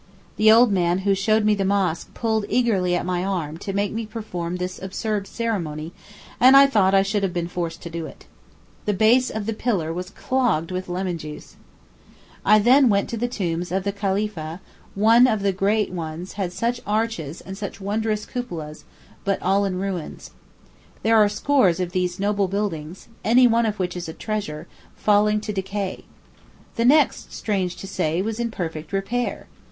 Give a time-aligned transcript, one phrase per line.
[0.37, 4.07] The old man who showed the mosque pulled eagerly at my arm to make me
[4.07, 5.93] perform this absurd ceremony,
[6.39, 8.25] and I thought I should have been forced to do it.
[8.85, 11.55] The base of the pillar was clogged with lemon juice.
[12.43, 14.59] I then went to the tombs of the Khalìfah;
[14.95, 18.85] one of the great ones had such arches and such wondrous cupolas
[19.23, 20.31] but all in ruins.
[21.03, 24.65] There are scores of these noble buildings, any one of which is a treasure,
[24.95, 26.05] falling to decay.
[26.75, 29.45] The next, strange to say, was in perfect repair.